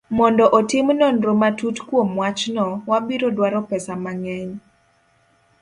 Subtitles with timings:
[0.17, 4.51] Mondo otim nonro matut kuom wachno, wabiro dwaro pesa mang'eny.